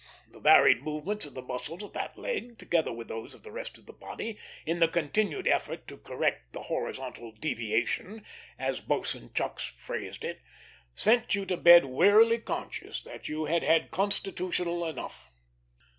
[0.31, 3.77] The varied movements of the muscles of that leg, together with those of the rest
[3.77, 4.35] of the body,
[4.65, 8.25] in the continued effort "to correct the horizontal deviation,"
[8.57, 10.41] as Boatswain Chucks phrased it,
[10.95, 15.29] sent you to bed wearily conscious that you had had constitutional enough.